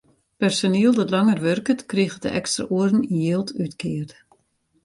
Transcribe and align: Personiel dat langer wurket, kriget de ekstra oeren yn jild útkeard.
Personiel 0.41 0.93
dat 0.97 1.09
langer 1.15 1.39
wurket, 1.45 1.81
kriget 1.91 2.21
de 2.23 2.29
ekstra 2.39 2.65
oeren 2.73 3.07
yn 3.15 3.21
jild 3.27 3.49
útkeard. 3.63 4.11